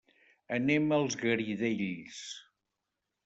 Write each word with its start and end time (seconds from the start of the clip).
Anem 0.55 0.87
als 0.97 1.17
Garidells. 1.23 2.21